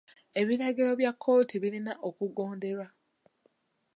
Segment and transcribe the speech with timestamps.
[0.39, 2.87] Ebiragiro bya kkooti birina okugonderwa.